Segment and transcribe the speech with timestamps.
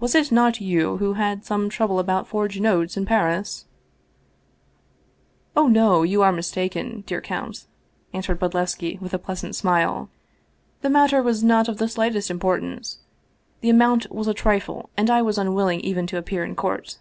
[0.00, 3.66] Was it not you who had some trouble about forged notes in Paris?""
[5.58, 6.02] Oh, no!
[6.04, 7.66] You are mistaken, dear count!"
[8.14, 10.08] answered Bodlevski, with a pleasant smile."
[10.80, 13.00] The matter was not of the slightest importance.
[13.60, 16.96] The amount was a trifle and I was unwilling even to appear in court